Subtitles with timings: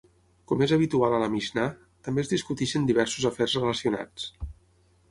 [0.51, 1.67] Com és habitual a la Mixnà,
[2.09, 4.31] també es discuteixen diversos afers relacionats.